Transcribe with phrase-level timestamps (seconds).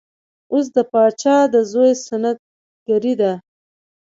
[0.53, 2.37] اوس د پاچا د زوی سنت
[2.87, 3.31] ګري ده.